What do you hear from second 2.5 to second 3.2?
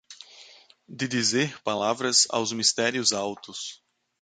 mistérios